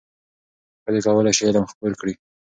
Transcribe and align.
ښځې 0.83 0.99
کولای 1.05 1.33
شي 1.37 1.43
علم 1.49 1.65
خپور 1.71 1.91
کړي. 1.99 2.13